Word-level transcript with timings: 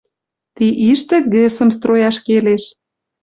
Ти 0.55 0.65
иштӹ 0.89 1.17
гэсым 1.33 1.69
строяш 1.77 2.17
келеш. 2.25 2.63